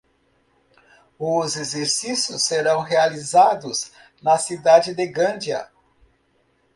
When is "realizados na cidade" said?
2.81-4.95